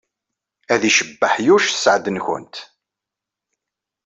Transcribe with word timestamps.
Ad 0.73 0.81
icebbeḥ 0.89 1.33
Yuc 1.45 1.63
sseɛd-nwent. 1.69 2.55